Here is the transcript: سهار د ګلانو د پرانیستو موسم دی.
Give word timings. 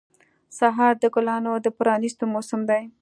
سهار 0.59 0.93
د 0.99 1.05
ګلانو 1.15 1.53
د 1.65 1.67
پرانیستو 1.77 2.23
موسم 2.33 2.61
دی. 2.69 2.83